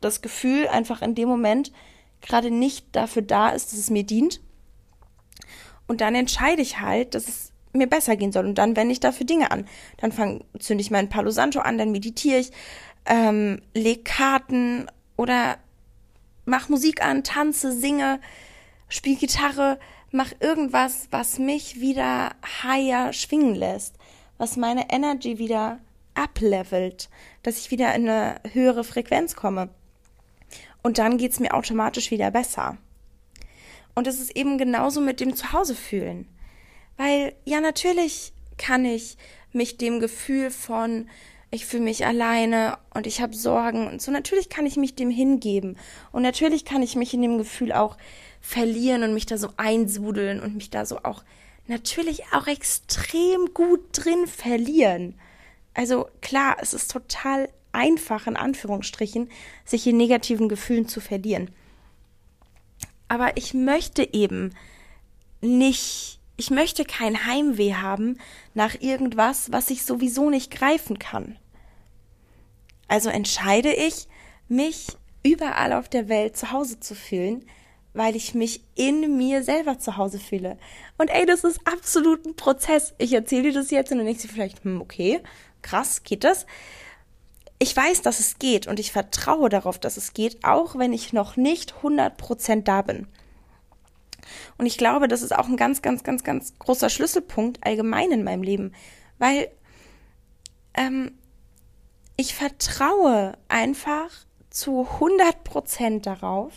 das 0.01 0.23
Gefühl 0.23 0.69
einfach 0.69 1.03
in 1.03 1.15
dem 1.15 1.29
Moment 1.29 1.73
gerade 2.23 2.51
nicht 2.51 2.87
dafür 2.93 3.23
da 3.23 3.51
ist, 3.51 3.73
dass 3.73 3.79
es 3.79 3.91
mir 3.91 4.05
dient. 4.05 4.41
Und 5.87 6.01
dann 6.01 6.15
entscheide 6.15 6.63
ich 6.63 6.81
halt, 6.81 7.15
dass 7.15 7.29
es 7.29 7.53
mir 7.73 7.87
besser 7.87 8.17
gehen 8.17 8.33
soll. 8.33 8.47
Und 8.47 8.57
dann 8.57 8.77
wende 8.77 8.93
ich 8.93 9.01
dafür 9.01 9.27
Dinge 9.27 9.51
an. 9.51 9.67
Dann 9.99 10.13
fang, 10.13 10.45
zünde 10.59 10.83
ich 10.83 10.91
meinen 10.91 11.09
Palo 11.09 11.31
Santo 11.31 11.61
an, 11.61 11.79
dann 11.79 11.93
meditiere 11.93 12.39
ich, 12.39 12.51
ähm, 13.07 13.63
leg 13.75 14.05
Karten 14.05 14.87
oder 15.17 15.59
mach 16.45 16.69
Musik 16.69 17.05
an, 17.05 17.25
tanze, 17.25 17.73
singe, 17.73 18.21
spiel 18.89 19.17
Gitarre, 19.17 19.79
mach 20.11 20.33
irgendwas, 20.41 21.09
was 21.11 21.39
mich 21.39 21.81
wieder 21.81 22.33
higher 22.63 23.13
schwingen 23.13 23.55
lässt, 23.55 23.97
was 24.39 24.57
meine 24.57 24.91
Energy 24.91 25.39
wieder 25.39 25.79
uplevelt, 26.15 27.09
dass 27.43 27.59
ich 27.59 27.71
wieder 27.71 27.95
in 27.95 28.09
eine 28.09 28.41
höhere 28.53 28.85
Frequenz 28.85 29.37
komme. 29.37 29.69
Und 30.89 30.97
dann 30.97 31.19
geht's 31.19 31.39
mir 31.39 31.53
automatisch 31.53 32.11
wieder 32.11 32.31
besser. 32.31 32.79
Und 33.95 34.07
es 34.07 34.21
ist 34.21 34.35
eben 34.35 34.57
genauso 34.57 35.03
mit 35.03 35.21
dem 35.21 35.37
Zuhause 35.37 35.75
fühlen. 35.75 36.27
Weil 36.97 37.35
ja, 37.45 37.61
natürlich 37.61 38.33
kann 38.57 38.87
ich 38.87 39.19
mich 39.53 39.77
dem 39.77 40.01
Gefühl 40.01 40.51
von, 40.51 41.07
ich 41.51 41.67
fühle 41.67 41.83
mich 41.83 42.07
alleine 42.07 42.79
und 42.95 43.07
ich 43.07 43.21
habe 43.21 43.37
Sorgen 43.37 43.87
und 43.87 44.01
so, 44.01 44.11
natürlich 44.11 44.49
kann 44.49 44.65
ich 44.65 44.79
mich 44.79 44.95
dem 44.95 45.11
hingeben. 45.11 45.77
Und 46.11 46.23
natürlich 46.23 46.65
kann 46.65 46.81
ich 46.81 46.97
mich 46.97 47.13
in 47.13 47.21
dem 47.21 47.37
Gefühl 47.37 47.73
auch 47.73 47.99
verlieren 48.41 49.03
und 49.03 49.13
mich 49.13 49.27
da 49.27 49.37
so 49.37 49.51
einsudeln 49.59 50.41
und 50.41 50.55
mich 50.55 50.71
da 50.71 50.87
so 50.87 51.01
auch 51.03 51.23
natürlich 51.67 52.23
auch 52.33 52.47
extrem 52.47 53.53
gut 53.53 53.83
drin 53.93 54.27
verlieren. 54.27 55.21
Also 55.75 56.09
klar, 56.23 56.57
es 56.63 56.73
ist 56.73 56.91
total 56.91 57.51
einfach, 57.79 58.27
in 58.27 58.37
Anführungsstrichen, 58.37 59.31
sich 59.65 59.87
in 59.87 59.97
negativen 59.97 60.49
Gefühlen 60.49 60.89
zu 60.89 61.01
verlieren. 61.01 61.51
Aber 63.07 63.37
ich 63.37 63.55
möchte 63.55 64.13
eben 64.13 64.55
nicht, 65.41 66.19
ich 66.37 66.51
möchte 66.51 66.85
kein 66.85 67.25
Heimweh 67.27 67.75
haben 67.75 68.19
nach 68.53 68.81
irgendwas, 68.81 69.53
was 69.53 69.71
ich 69.71 69.85
sowieso 69.85 70.29
nicht 70.29 70.51
greifen 70.51 70.99
kann. 70.99 71.39
Also 72.89 73.09
entscheide 73.09 73.73
ich, 73.73 74.09
mich 74.49 74.89
überall 75.23 75.73
auf 75.73 75.89
der 75.89 76.09
Welt 76.09 76.37
zu 76.37 76.53
Hause 76.53 76.81
zu 76.81 76.95
fühlen, 76.95 77.45
weil 77.93 78.17
ich 78.17 78.35
mich 78.35 78.63
in 78.75 79.17
mir 79.17 79.43
selber 79.43 79.79
zu 79.79 79.97
Hause 79.97 80.19
fühle. 80.19 80.59
Und 80.97 81.09
ey, 81.09 81.27
das 81.27 81.45
ist 81.45 81.61
absolut 81.65 82.27
ein 82.27 82.37
Prozess. 82.37 82.95
Ich 82.99 83.13
erzähle 83.13 83.45
dir 83.45 83.55
das 83.55 83.71
jetzt 83.71 83.93
und 83.93 83.99
dann 83.99 84.07
denkst 84.07 84.23
du 84.23 84.29
vielleicht, 84.29 84.65
hm, 84.65 84.81
okay, 84.81 85.21
krass, 85.63 86.03
geht 86.03 86.25
das? 86.25 86.47
Ich 87.59 87.77
weiß, 87.77 88.03
dass 88.03 88.21
es 88.21 88.39
geht 88.39 88.67
und 88.67 88.79
ich 88.79 88.93
vertraue 88.93 89.49
darauf, 89.49 89.79
dass 89.79 89.97
es 89.97 90.13
geht, 90.13 90.45
auch 90.45 90.77
wenn 90.79 90.93
ich 90.93 91.13
noch 91.13 91.37
nicht 91.37 91.75
100% 91.83 92.63
da 92.63 92.83
bin. 92.83 93.09
Und 94.59 94.67
ich 94.67 94.79
glaube, 94.79 95.09
das 95.09 95.23
ist 95.23 95.35
auch 95.35 95.49
ein 95.49 95.57
ganz, 95.57 95.83
ganz, 95.83 96.03
ganz, 96.05 96.23
ganz 96.23 96.59
großer 96.59 96.91
Schlüsselpunkt 96.91 97.65
allgemein 97.67 98.13
in 98.13 98.25
meinem 98.25 98.43
Leben, 98.43 98.73
weil 99.19 99.51
ähm, 100.75 101.19
ich 102.17 102.35
vertraue 102.35 103.37
einfach 103.49 104.11
zu 104.51 104.87
100% 105.01 106.03
darauf, 106.03 106.53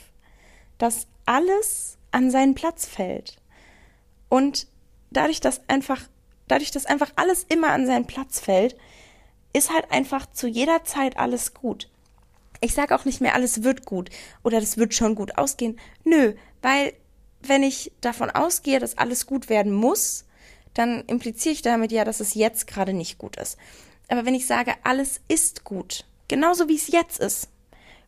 dass 0.78 1.08
alles 1.26 1.98
an 2.12 2.32
seinen 2.32 2.56
Platz 2.56 2.86
fällt. 2.86 3.38
Und 4.30 4.68
dadurch, 5.12 5.40
dass 5.40 5.68
einfach, 5.70 6.02
dadurch, 6.48 6.72
dass 6.72 6.86
einfach 6.86 7.12
alles 7.16 7.44
immer 7.44 7.70
an 7.70 7.86
seinen 7.86 8.08
Platz 8.08 8.40
fällt, 8.40 8.76
ist 9.54 9.74
halt 9.74 9.92
einfach 9.92 10.32
zu 10.32 10.48
jeder 10.48 10.84
Zeit 10.84 11.18
alles 11.18 11.54
gut. 11.54 11.90
Ich 12.62 12.74
sage 12.74 12.96
auch 12.96 13.06
nicht 13.06 13.22
mehr, 13.22 13.34
alles 13.34 13.64
wird 13.64 13.86
gut 13.86 14.10
oder 14.44 14.60
das 14.60 14.78
wird 14.78 14.94
schon 14.94 15.16
gut 15.16 15.38
ausgehen. 15.38 15.80
Nö, 16.04 16.34
weil 16.62 16.94
wenn 17.42 17.64
ich 17.64 17.92
davon 18.02 18.30
ausgehe, 18.30 18.80
dass 18.80 18.98
alles 18.98 19.26
gut 19.26 19.50
werden 19.50 19.74
muss, 19.74 20.26
dann 20.74 21.04
impliziere 21.08 21.54
ich 21.54 21.62
damit 21.62 21.92
ja, 21.92 22.06
dass 22.06 22.20
es 22.20 22.34
jetzt 22.36 22.68
gerade 22.68 22.94
nicht 22.94 23.18
gut 23.18 23.36
ist. 23.38 23.58
Aber 24.08 24.26
wenn 24.26 24.36
ich 24.36 24.46
sage, 24.46 24.76
alles 24.84 25.22
ist 25.28 25.64
gut, 25.64 26.06
genauso 26.28 26.70
wie 26.70 26.76
es 26.76 26.88
jetzt 26.90 27.20
ist, 27.20 27.50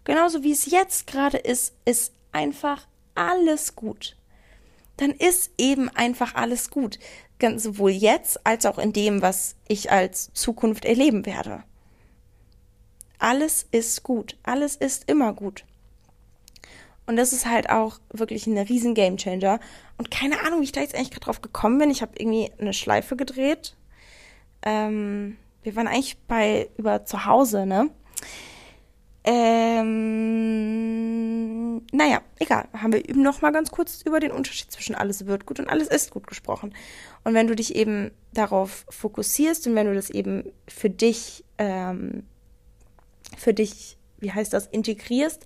genauso 0.04 0.44
wie 0.44 0.52
es 0.52 0.66
jetzt 0.68 1.08
gerade 1.08 1.38
ist, 1.38 1.74
ist 1.86 2.14
einfach 2.32 2.88
alles 3.16 3.76
gut. 3.76 4.16
Dann 4.98 5.12
ist 5.12 5.52
eben 5.58 5.90
einfach 5.90 6.36
alles 6.36 6.70
gut 6.70 7.00
ganz 7.44 7.64
sowohl 7.64 7.92
jetzt 7.92 8.48
als 8.48 8.66
auch 8.66 8.80
in 8.80 8.94
dem, 8.94 9.22
was 9.22 9.58
ich 9.68 9.92
als 9.92 10.32
Zukunft 10.34 10.86
erleben 10.86 11.26
werde. 11.26 11.64
Alles 13.20 13.68
ist 13.70 14.02
gut, 14.04 14.38
alles 14.44 14.78
ist 14.78 15.10
immer 15.10 15.34
gut. 15.34 15.66
Und 17.06 17.18
das 17.18 17.34
ist 17.34 17.46
halt 17.46 17.70
auch 17.70 18.00
wirklich 18.14 18.48
ein 18.48 18.58
riesen 18.58 18.94
Gamechanger. 18.94 19.60
Und 19.98 20.10
keine 20.10 20.40
Ahnung, 20.46 20.62
wie 20.62 20.64
ich 20.64 20.72
da 20.72 20.80
jetzt 20.80 20.96
eigentlich 20.96 21.12
gerade 21.12 21.26
drauf 21.26 21.42
gekommen 21.42 21.80
bin. 21.80 21.92
Ich 21.92 22.02
habe 22.02 22.14
irgendwie 22.18 22.50
eine 22.58 22.72
Schleife 22.72 23.18
gedreht. 23.18 23.76
Ähm, 24.66 25.36
wir 25.64 25.76
waren 25.76 25.88
eigentlich 25.88 26.18
bei 26.30 26.70
über 26.78 27.04
zu 27.04 27.26
Hause, 27.26 27.66
ne? 27.66 27.90
Ähm, 29.26 30.54
naja, 31.92 32.22
egal. 32.40 32.68
Haben 32.74 32.94
wir 32.94 33.08
eben 33.08 33.22
noch 33.22 33.42
mal 33.42 33.52
ganz 33.52 33.72
kurz 33.72 34.02
über 34.02 34.20
den 34.20 34.32
Unterschied 34.32 34.72
zwischen 34.72 34.96
alles 34.96 35.26
wird 35.26 35.46
gut 35.46 35.60
und 35.60 35.68
alles 35.68 35.88
ist 35.88 36.12
gut 36.12 36.28
gesprochen. 36.28 36.74
Und 37.24 37.34
wenn 37.34 37.48
du 37.48 37.56
dich 37.56 37.76
eben 37.76 38.12
darauf 38.34 38.86
fokussierst 38.90 39.68
und 39.68 39.76
wenn 39.76 39.88
du 39.88 39.94
das 39.94 40.10
eben 40.10 40.52
für 40.68 40.90
dich, 40.90 41.44
ähm, 41.58 42.24
für 43.38 43.54
dich, 43.54 43.98
wie 44.20 44.32
heißt 44.32 44.54
das, 44.54 44.68
integrierst, 44.68 45.46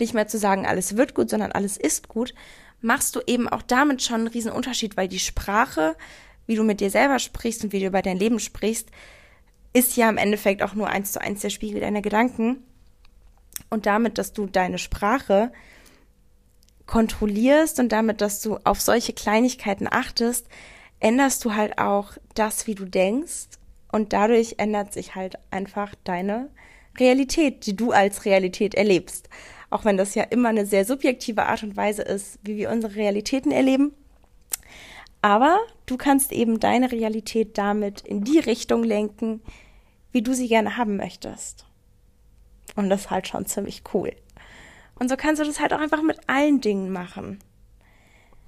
nicht 0.00 0.14
mehr 0.14 0.28
zu 0.28 0.38
sagen, 0.38 0.66
alles 0.66 0.96
wird 0.96 1.14
gut, 1.14 1.30
sondern 1.30 1.52
alles 1.52 1.76
ist 1.76 2.08
gut, 2.08 2.34
machst 2.80 3.16
du 3.16 3.20
eben 3.26 3.48
auch 3.48 3.62
damit 3.62 4.02
schon 4.02 4.20
einen 4.20 4.28
riesen 4.28 4.52
Unterschied, 4.52 4.96
weil 4.96 5.08
die 5.08 5.18
Sprache, 5.18 5.96
wie 6.46 6.56
du 6.56 6.64
mit 6.64 6.80
dir 6.80 6.90
selber 6.90 7.18
sprichst 7.18 7.64
und 7.64 7.72
wie 7.72 7.80
du 7.80 7.86
über 7.86 8.02
dein 8.02 8.18
Leben 8.18 8.40
sprichst, 8.40 8.90
ist 9.72 9.96
ja 9.96 10.08
im 10.08 10.16
Endeffekt 10.16 10.62
auch 10.62 10.74
nur 10.74 10.88
eins 10.88 11.12
zu 11.12 11.20
eins 11.20 11.40
der 11.40 11.50
Spiegel 11.50 11.80
deiner 11.80 12.02
Gedanken. 12.02 12.64
Und 13.70 13.86
damit, 13.86 14.18
dass 14.18 14.32
du 14.32 14.46
deine 14.46 14.78
Sprache 14.78 15.52
kontrollierst 16.88 17.78
und 17.78 17.90
damit, 17.92 18.20
dass 18.20 18.40
du 18.40 18.58
auf 18.64 18.80
solche 18.80 19.12
Kleinigkeiten 19.12 19.86
achtest, 19.88 20.48
änderst 20.98 21.44
du 21.44 21.54
halt 21.54 21.78
auch 21.78 22.14
das, 22.34 22.66
wie 22.66 22.74
du 22.74 22.86
denkst. 22.86 23.50
Und 23.92 24.12
dadurch 24.12 24.56
ändert 24.58 24.92
sich 24.92 25.14
halt 25.14 25.36
einfach 25.50 25.94
deine 26.02 26.50
Realität, 26.98 27.66
die 27.66 27.76
du 27.76 27.92
als 27.92 28.24
Realität 28.24 28.74
erlebst. 28.74 29.28
Auch 29.70 29.84
wenn 29.84 29.96
das 29.96 30.14
ja 30.14 30.24
immer 30.24 30.48
eine 30.48 30.66
sehr 30.66 30.84
subjektive 30.84 31.44
Art 31.46 31.62
und 31.62 31.76
Weise 31.76 32.02
ist, 32.02 32.38
wie 32.42 32.56
wir 32.56 32.70
unsere 32.70 32.96
Realitäten 32.96 33.52
erleben. 33.52 33.92
Aber 35.20 35.58
du 35.86 35.96
kannst 35.96 36.32
eben 36.32 36.58
deine 36.58 36.90
Realität 36.90 37.58
damit 37.58 38.00
in 38.00 38.24
die 38.24 38.38
Richtung 38.38 38.82
lenken, 38.82 39.42
wie 40.10 40.22
du 40.22 40.32
sie 40.32 40.48
gerne 40.48 40.76
haben 40.78 40.96
möchtest. 40.96 41.66
Und 42.76 42.88
das 42.88 43.02
ist 43.02 43.10
halt 43.10 43.28
schon 43.28 43.44
ziemlich 43.44 43.82
cool. 43.92 44.12
Und 44.98 45.08
so 45.08 45.16
kannst 45.16 45.40
du 45.40 45.46
das 45.46 45.60
halt 45.60 45.72
auch 45.72 45.80
einfach 45.80 46.02
mit 46.02 46.18
allen 46.28 46.60
Dingen 46.60 46.90
machen. 46.90 47.38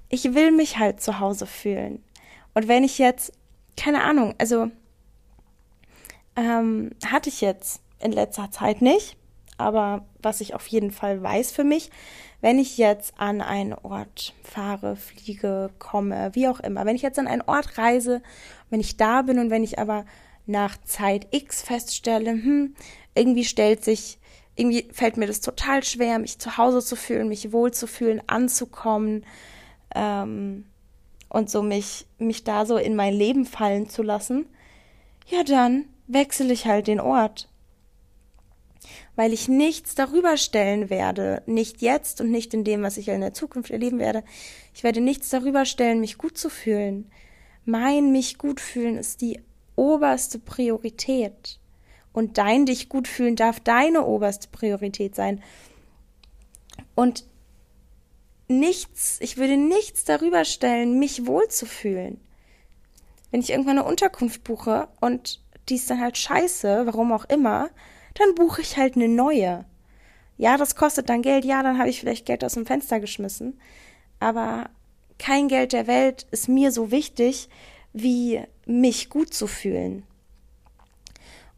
Ich 0.09 0.33
will 0.33 0.51
mich 0.51 0.77
halt 0.77 1.01
zu 1.01 1.19
Hause 1.19 1.45
fühlen. 1.45 2.03
Und 2.53 2.67
wenn 2.67 2.83
ich 2.83 2.97
jetzt, 2.97 3.31
keine 3.77 4.03
Ahnung, 4.03 4.35
also 4.37 4.69
ähm, 6.35 6.91
hatte 7.05 7.29
ich 7.29 7.41
jetzt 7.41 7.81
in 7.99 8.11
letzter 8.11 8.51
Zeit 8.51 8.81
nicht, 8.81 9.15
aber 9.57 10.05
was 10.21 10.41
ich 10.41 10.53
auf 10.53 10.67
jeden 10.67 10.91
Fall 10.91 11.21
weiß 11.21 11.51
für 11.51 11.63
mich, 11.63 11.91
wenn 12.41 12.57
ich 12.57 12.77
jetzt 12.77 13.13
an 13.17 13.41
einen 13.41 13.73
Ort 13.73 14.33
fahre, 14.43 14.95
fliege, 14.95 15.69
komme, 15.77 16.31
wie 16.33 16.47
auch 16.47 16.59
immer, 16.59 16.85
wenn 16.85 16.95
ich 16.95 17.03
jetzt 17.03 17.19
an 17.19 17.27
einen 17.27 17.43
Ort 17.43 17.77
reise, 17.77 18.21
wenn 18.69 18.79
ich 18.79 18.97
da 18.97 19.21
bin 19.21 19.39
und 19.39 19.51
wenn 19.51 19.63
ich 19.63 19.79
aber 19.79 20.05
nach 20.47 20.77
Zeit 20.83 21.27
X 21.31 21.61
feststelle, 21.61 22.31
hm, 22.31 22.75
irgendwie 23.13 23.45
stellt 23.45 23.83
sich, 23.83 24.17
irgendwie 24.55 24.87
fällt 24.91 25.17
mir 25.17 25.27
das 25.27 25.41
total 25.41 25.83
schwer, 25.83 26.19
mich 26.19 26.39
zu 26.39 26.57
Hause 26.57 26.81
zu 26.81 26.95
fühlen, 26.95 27.27
mich 27.27 27.51
wohl 27.51 27.71
zu 27.71 27.87
fühlen, 27.87 28.21
anzukommen 28.27 29.25
ähm, 29.95 30.65
und 31.29 31.49
so 31.49 31.61
mich, 31.61 32.05
mich 32.17 32.43
da 32.43 32.65
so 32.65 32.77
in 32.77 32.95
mein 32.95 33.13
Leben 33.13 33.45
fallen 33.45 33.89
zu 33.89 34.03
lassen, 34.03 34.45
ja 35.27 35.43
dann 35.43 35.85
wechsle 36.07 36.51
ich 36.51 36.65
halt 36.65 36.87
den 36.87 36.99
Ort. 36.99 37.47
Weil 39.15 39.31
ich 39.31 39.47
nichts 39.47 39.95
darüber 39.95 40.37
stellen 40.37 40.89
werde, 40.89 41.43
nicht 41.45 41.81
jetzt 41.81 42.19
und 42.19 42.31
nicht 42.31 42.53
in 42.53 42.63
dem, 42.63 42.81
was 42.81 42.97
ich 42.97 43.07
in 43.07 43.21
der 43.21 43.33
Zukunft 43.33 43.71
erleben 43.71 43.99
werde. 43.99 44.23
Ich 44.73 44.83
werde 44.83 45.01
nichts 45.01 45.29
darüber 45.29 45.65
stellen, 45.65 45.99
mich 45.99 46.17
gut 46.17 46.37
zu 46.37 46.49
fühlen. 46.49 47.09
Mein 47.63 48.11
mich 48.11 48.37
gut 48.37 48.59
fühlen 48.59 48.97
ist 48.97 49.21
die 49.21 49.39
oberste 49.75 50.39
Priorität. 50.39 51.60
Und 52.13 52.37
dein 52.37 52.65
dich 52.65 52.89
gut 52.89 53.07
fühlen 53.07 53.35
darf 53.35 53.59
deine 53.59 54.05
oberste 54.05 54.49
Priorität 54.49 55.15
sein. 55.15 55.41
Und 56.95 57.25
nichts, 58.47 59.17
ich 59.21 59.37
würde 59.37 59.57
nichts 59.57 60.03
darüber 60.03 60.45
stellen, 60.45 60.99
mich 60.99 61.25
wohlzufühlen. 61.25 62.19
Wenn 63.31 63.39
ich 63.39 63.49
irgendwann 63.49 63.79
eine 63.79 63.87
Unterkunft 63.87 64.43
buche 64.43 64.89
und 64.99 65.41
die 65.69 65.75
ist 65.75 65.89
dann 65.89 66.01
halt 66.01 66.17
scheiße, 66.17 66.85
warum 66.85 67.13
auch 67.13 67.25
immer, 67.25 67.69
dann 68.15 68.35
buche 68.35 68.61
ich 68.61 68.77
halt 68.77 68.95
eine 68.95 69.07
neue. 69.07 69.65
Ja, 70.37 70.57
das 70.57 70.75
kostet 70.75 71.07
dann 71.07 71.21
Geld, 71.21 71.45
ja, 71.45 71.63
dann 71.63 71.77
habe 71.77 71.89
ich 71.89 71.99
vielleicht 71.99 72.25
Geld 72.25 72.43
aus 72.43 72.55
dem 72.55 72.65
Fenster 72.65 72.99
geschmissen. 72.99 73.59
Aber 74.19 74.69
kein 75.17 75.47
Geld 75.47 75.71
der 75.71 75.87
Welt 75.87 76.25
ist 76.31 76.49
mir 76.49 76.71
so 76.71 76.91
wichtig, 76.91 77.47
wie 77.93 78.41
mich 78.65 79.09
gut 79.09 79.33
zu 79.33 79.47
fühlen. 79.47 80.03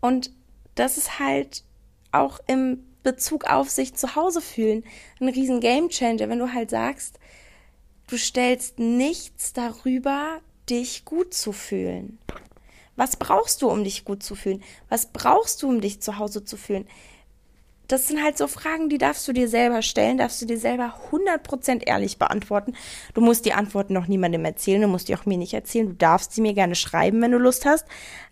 Und 0.01 0.31
das 0.75 0.98
ist 0.98 1.20
halt 1.20 1.63
auch 2.12 2.39
im 2.48 2.84
Bezug 3.03 3.46
auf 3.46 3.70
sich 3.70 3.96
zu 3.96 4.15
Hause 4.15 4.42
fühlen 4.42 4.84
ein 5.20 5.27
riesen 5.27 5.60
Gamechanger, 5.60 6.30
wenn 6.30 6.39
du 6.39 6.53
halt 6.53 6.70
sagst, 6.70 7.20
du 8.08 8.18
stellst 8.18 8.80
nichts 8.80 9.53
darüber, 9.53 10.39
dich 10.70 11.06
gut 11.06 11.34
zu 11.34 11.51
fühlen. 11.51 12.18
Was 12.96 13.15
brauchst 13.15 13.62
du, 13.62 13.70
um 13.70 13.84
dich 13.84 14.06
gut 14.06 14.24
zu 14.24 14.36
fühlen? 14.36 14.63
Was 14.88 15.08
brauchst 15.08 15.63
du, 15.63 15.70
um 15.70 15.82
dich 15.82 16.00
zu 16.00 16.18
Hause 16.18 16.46
zu 16.46 16.58
fühlen? 16.58 16.88
Das 17.93 18.07
sind 18.07 18.23
halt 18.23 18.39
so 18.39 18.47
Fragen, 18.47 18.89
die 18.89 18.97
darfst 18.97 19.27
du 19.27 19.33
dir 19.33 19.47
selber 19.47 19.83
stellen, 19.83 20.17
darfst 20.17 20.41
du 20.41 20.47
dir 20.47 20.57
selber 20.57 20.95
100% 21.12 21.83
ehrlich 21.85 22.17
beantworten. 22.17 22.73
Du 23.13 23.21
musst 23.21 23.45
die 23.45 23.53
Antworten 23.53 23.93
noch 23.93 24.07
niemandem 24.07 24.43
erzählen, 24.45 24.81
du 24.81 24.88
musst 24.88 25.09
die 25.09 25.15
auch 25.15 25.27
mir 25.27 25.38
nicht 25.38 25.53
erzählen. 25.53 25.89
Du 25.89 25.93
darfst 25.93 26.31
sie 26.31 26.41
mir 26.41 26.55
gerne 26.55 26.73
schreiben, 26.73 27.21
wenn 27.21 27.29
du 27.29 27.38
Lust 27.38 27.67
hast. 27.67 27.85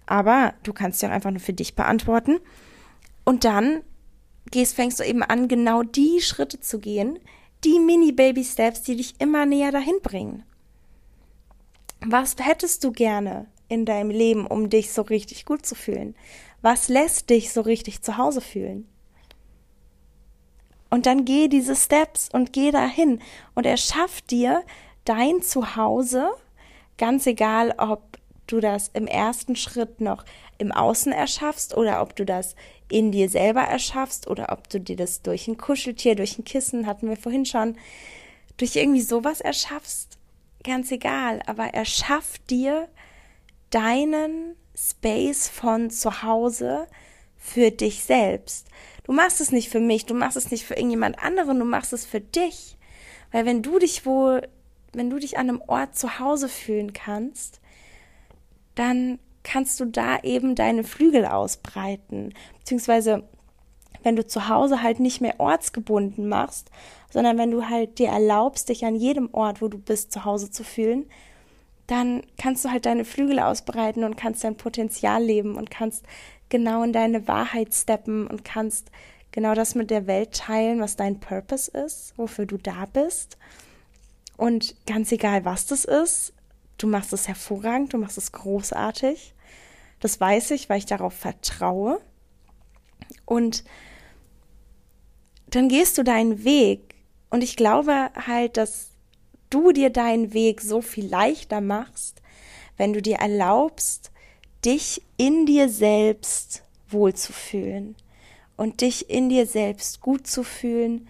Aber 0.08 0.56
du 0.64 0.74
kannst 0.74 1.00
sie 1.00 1.06
auch 1.06 1.12
einfach 1.12 1.30
nur 1.30 1.42
für 1.42 1.54
dich 1.54 1.76
beantworten. 1.76 2.40
Und 3.24 3.44
dann 3.44 3.84
gehst, 4.50 4.76
fängst 4.76 5.00
du 5.00 5.04
eben 5.04 5.22
an, 5.22 5.48
genau 5.48 5.84
die 5.84 6.22
Schritte 6.22 6.60
zu 6.60 6.80
gehen, 6.80 7.20
die 7.64 7.78
Mini-Baby-Steps, 7.78 8.82
die 8.82 8.96
dich 8.96 9.14
immer 9.20 9.46
näher 9.46 9.72
dahin 9.72 10.00
bringen. 10.02 10.42
Was 12.04 12.36
hättest 12.40 12.84
du 12.84 12.92
gerne 12.92 13.46
in 13.68 13.86
deinem 13.86 14.10
Leben, 14.10 14.48
um 14.48 14.72
dich 14.72 14.92
so 14.92 15.04
richtig 15.04 15.46
gut 15.46 15.68
zu 15.68 15.76
fühlen? 15.76 16.16
Was 16.64 16.90
lässt 16.90 17.30
dich 17.30 17.54
so 17.54 17.62
richtig 17.62 18.02
zu 18.02 18.18
Hause 18.18 18.42
fühlen? 18.42 18.88
Und 20.92 21.08
dann 21.08 21.26
geh 21.26 21.48
diese 21.48 21.76
Steps 21.76 22.30
und 22.32 22.54
geh 22.54 22.70
dahin. 22.70 23.22
Und 23.56 23.66
erschaff 23.66 24.22
dir 24.22 24.64
dein 25.06 25.42
Zuhause, 25.42 26.30
ganz 26.98 27.26
egal, 27.26 27.74
ob 27.78 28.20
du 28.46 28.60
das 28.60 28.90
im 28.90 29.08
ersten 29.08 29.56
Schritt 29.56 30.02
noch 30.02 30.26
im 30.58 30.72
Außen 30.72 31.12
erschaffst 31.12 31.76
oder 31.76 32.02
ob 32.02 32.16
du 32.16 32.26
das 32.26 32.56
in 32.90 33.12
dir 33.12 33.30
selber 33.30 33.62
erschaffst 33.62 34.28
oder 34.28 34.52
ob 34.52 34.70
du 34.70 34.80
dir 34.80 34.98
das 34.98 35.22
durch 35.22 35.48
ein 35.48 35.58
Kuscheltier, 35.58 36.16
durch 36.16 36.38
ein 36.38 36.44
Kissen, 36.44 36.86
hatten 36.86 37.10
wir 37.10 37.18
vorhin 37.18 37.46
schon, 37.46 37.78
durch 38.58 38.76
irgendwie 38.76 39.02
sowas 39.02 39.40
erschaffst, 39.42 40.18
ganz 40.64 40.92
egal, 40.92 41.42
aber 41.48 41.74
erschaff 41.74 42.38
dir 42.50 42.90
deinen 43.70 44.56
Space 44.76 45.48
von 45.48 45.90
zu 45.90 46.22
Hause 46.22 46.88
für 47.38 47.72
dich 47.72 48.04
selbst. 48.04 48.68
Du 49.04 49.14
machst 49.14 49.42
es 49.42 49.52
nicht 49.52 49.70
für 49.70 49.80
mich, 49.80 50.06
du 50.06 50.14
machst 50.14 50.38
es 50.38 50.52
nicht 50.52 50.66
für 50.66 50.76
irgendjemand 50.76 51.20
anderen, 51.24 51.60
du 51.60 51.66
machst 51.66 51.94
es 51.94 52.06
für 52.06 52.22
dich. 52.22 52.78
Weil 53.32 53.46
wenn 53.46 53.62
du 53.62 53.80
dich 53.80 54.06
wohl, 54.06 54.48
wenn 54.94 55.10
du 55.10 55.18
dich 55.18 55.38
an 55.38 55.50
einem 55.50 55.64
Ort 55.68 55.96
zu 55.96 56.20
Hause 56.20 56.50
fühlen 56.50 56.94
kannst, 56.94 57.62
dann 58.76 59.20
kannst 59.44 59.80
du 59.80 59.86
da 59.86 60.20
eben 60.20 60.56
deine 60.56 60.84
Flügel 60.84 61.26
ausbreiten. 61.26 62.34
Beziehungsweise, 62.60 63.24
wenn 64.04 64.16
du 64.16 64.26
zu 64.26 64.50
Hause 64.50 64.84
halt 64.84 65.00
nicht 65.00 65.22
mehr 65.22 65.40
ortsgebunden 65.40 66.28
machst, 66.28 66.70
sondern 67.10 67.38
wenn 67.38 67.52
du 67.52 67.68
halt 67.70 68.00
dir 68.00 68.10
erlaubst, 68.10 68.70
dich 68.70 68.86
an 68.86 68.96
jedem 68.96 69.30
Ort, 69.34 69.62
wo 69.62 69.68
du 69.68 69.78
bist, 69.78 70.12
zu 70.12 70.26
Hause 70.26 70.52
zu 70.52 70.64
fühlen, 70.64 71.06
dann 71.88 72.22
kannst 72.38 72.64
du 72.64 72.72
halt 72.72 72.86
deine 72.86 73.04
Flügel 73.04 73.40
ausbreiten 73.40 74.04
und 74.04 74.16
kannst 74.16 74.44
dein 74.44 74.56
Potenzial 74.56 75.24
leben 75.24 75.58
und 75.58 75.70
kannst 75.70 76.06
genau 76.52 76.84
in 76.84 76.94
deine 76.94 77.28
Wahrheit 77.28 77.74
steppen 77.74 78.28
und 78.28 78.46
kannst 78.46 78.92
genau 79.32 79.56
das 79.56 79.74
mit 79.74 79.90
der 79.90 80.06
Welt 80.06 80.34
teilen, 80.34 80.80
was 80.80 80.96
dein 80.96 81.20
Purpose 81.20 81.72
ist, 81.72 82.14
wofür 82.18 82.46
du 82.46 82.58
da 82.58 82.86
bist. 82.86 83.38
Und 84.38 84.76
ganz 84.86 85.12
egal, 85.12 85.46
was 85.46 85.66
das 85.66 85.86
ist, 85.86 86.34
Du 86.82 86.88
machst 86.88 87.14
es 87.14 87.28
hervorragend, 87.28 87.94
du 87.94 88.00
machst 88.00 88.18
es 88.18 88.32
großartig. 88.32 89.36
Das 90.00 90.20
weiß 90.20 90.50
ich, 90.50 90.68
weil 90.68 90.80
ich 90.80 90.88
darauf 90.88 91.14
vertraue. 91.14 92.02
Und 93.26 93.64
dann 95.52 95.70
gehst 95.70 96.00
du 96.00 96.04
deinen 96.04 96.44
Weg. 96.44 96.96
Und 97.30 97.44
ich 97.44 97.56
glaube 97.56 98.10
halt, 98.16 98.58
dass 98.58 98.90
du 99.52 99.72
dir 99.72 99.92
deinen 99.92 100.34
Weg 100.34 100.60
so 100.62 100.82
viel 100.82 101.06
leichter 101.06 101.62
machst, 101.62 102.24
wenn 102.78 102.94
du 102.94 103.02
dir 103.02 103.18
erlaubst, 103.18 104.11
dich 104.64 105.02
in 105.18 105.46
dir 105.46 105.70
selbst 105.70 106.64
wohlzufühlen 106.90 107.96
und 108.58 108.82
dich 108.82 109.10
in 109.10 109.30
dir 109.30 109.46
selbst 109.46 110.02
gut 110.02 110.28
zu 110.28 110.44
fühlen 110.44 111.08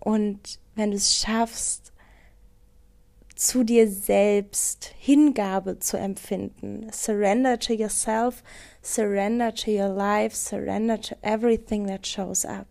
und 0.00 0.58
wenn 0.74 0.90
du 0.90 0.96
es 0.96 1.14
schaffst, 1.14 1.92
zu 3.36 3.64
dir 3.64 3.90
selbst 3.90 4.92
Hingabe 4.98 5.78
zu 5.78 5.96
empfinden. 5.96 6.86
Surrender 6.92 7.58
to 7.58 7.72
yourself, 7.72 8.42
surrender 8.82 9.54
to 9.54 9.70
your 9.70 9.88
life, 9.88 10.36
surrender 10.36 11.00
to 11.00 11.16
everything 11.22 11.86
that 11.86 12.06
shows 12.06 12.44
up. 12.44 12.66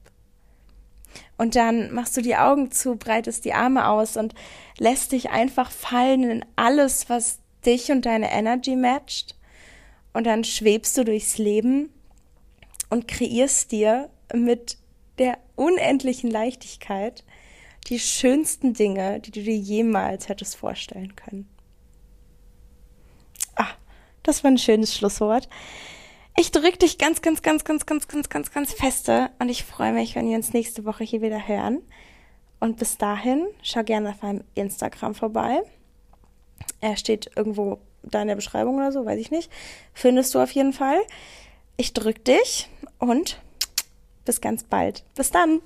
Und 1.37 1.55
dann 1.55 1.91
machst 1.91 2.15
du 2.15 2.21
die 2.21 2.35
Augen 2.35 2.71
zu, 2.71 2.95
breitest 2.95 3.45
die 3.45 3.53
Arme 3.53 3.87
aus 3.87 4.17
und 4.17 4.33
lässt 4.77 5.11
dich 5.11 5.29
einfach 5.29 5.71
fallen 5.71 6.23
in 6.23 6.45
alles, 6.55 7.09
was 7.09 7.39
dich 7.65 7.91
und 7.91 8.05
deine 8.05 8.31
Energy 8.31 8.75
matcht. 8.75 9.35
Und 10.13 10.25
dann 10.25 10.43
schwebst 10.43 10.97
du 10.97 11.03
durchs 11.03 11.37
Leben 11.37 11.89
und 12.89 13.07
kreierst 13.07 13.71
dir 13.71 14.09
mit 14.33 14.77
der 15.17 15.37
unendlichen 15.55 16.29
Leichtigkeit 16.29 17.23
die 17.87 17.99
schönsten 17.99 18.73
Dinge, 18.73 19.19
die 19.19 19.31
du 19.31 19.41
dir 19.41 19.55
jemals 19.55 20.29
hättest 20.29 20.55
vorstellen 20.55 21.15
können. 21.15 21.49
Ah, 23.55 23.71
das 24.23 24.43
war 24.43 24.51
ein 24.51 24.57
schönes 24.57 24.95
Schlusswort. 24.95 25.49
Ich 26.37 26.51
drücke 26.51 26.77
dich 26.77 26.97
ganz, 26.97 27.21
ganz, 27.21 27.41
ganz, 27.41 27.63
ganz, 27.63 27.85
ganz, 27.85 28.07
ganz, 28.07 28.29
ganz, 28.29 28.51
ganz 28.51 28.73
feste 28.73 29.29
und 29.39 29.49
ich 29.49 29.63
freue 29.63 29.93
mich, 29.93 30.15
wenn 30.15 30.29
wir 30.29 30.37
uns 30.37 30.53
nächste 30.53 30.85
Woche 30.85 31.03
hier 31.03 31.21
wieder 31.21 31.47
hören. 31.47 31.81
Und 32.59 32.77
bis 32.77 32.97
dahin, 32.97 33.45
schau 33.61 33.83
gerne 33.83 34.11
auf 34.11 34.21
meinem 34.21 34.43
Instagram 34.55 35.13
vorbei. 35.13 35.61
Er 36.79 36.95
steht 36.95 37.29
irgendwo 37.35 37.79
da 38.03 38.21
in 38.21 38.27
der 38.27 38.35
Beschreibung 38.35 38.75
oder 38.75 38.91
so, 38.91 39.05
weiß 39.05 39.19
ich 39.19 39.31
nicht. 39.31 39.51
Findest 39.93 40.35
du 40.35 40.39
auf 40.39 40.51
jeden 40.51 40.73
Fall. 40.73 41.01
Ich 41.77 41.93
drücke 41.93 42.19
dich 42.21 42.69
und 42.99 43.39
bis 44.25 44.41
ganz 44.41 44.63
bald. 44.63 45.03
Bis 45.15 45.31
dann. 45.31 45.61